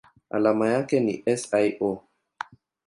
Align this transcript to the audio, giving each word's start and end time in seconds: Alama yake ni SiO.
Alama 0.29 0.69
yake 0.69 0.99
ni 0.99 1.23
SiO. 1.37 2.03